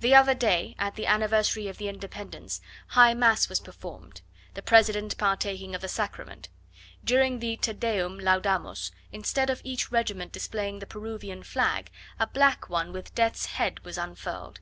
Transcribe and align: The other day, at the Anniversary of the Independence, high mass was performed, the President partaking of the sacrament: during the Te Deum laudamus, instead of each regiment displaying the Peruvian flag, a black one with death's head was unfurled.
The 0.00 0.16
other 0.16 0.34
day, 0.34 0.74
at 0.80 0.96
the 0.96 1.06
Anniversary 1.06 1.68
of 1.68 1.78
the 1.78 1.86
Independence, 1.86 2.60
high 2.88 3.14
mass 3.14 3.48
was 3.48 3.60
performed, 3.60 4.20
the 4.54 4.62
President 4.64 5.16
partaking 5.16 5.76
of 5.76 5.80
the 5.80 5.86
sacrament: 5.86 6.48
during 7.04 7.38
the 7.38 7.56
Te 7.56 7.74
Deum 7.74 8.18
laudamus, 8.18 8.90
instead 9.12 9.48
of 9.48 9.60
each 9.62 9.92
regiment 9.92 10.32
displaying 10.32 10.80
the 10.80 10.86
Peruvian 10.88 11.44
flag, 11.44 11.88
a 12.18 12.26
black 12.26 12.68
one 12.68 12.92
with 12.92 13.14
death's 13.14 13.46
head 13.46 13.84
was 13.84 13.96
unfurled. 13.96 14.58